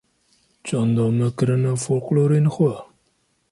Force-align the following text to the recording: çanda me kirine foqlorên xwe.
çanda 0.67 1.05
me 1.17 1.27
kirine 1.37 1.73
foqlorên 1.83 2.47
xwe. 2.55 2.73